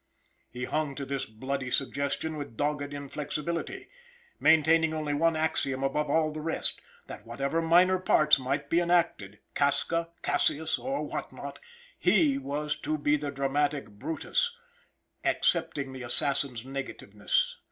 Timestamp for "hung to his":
0.65-1.27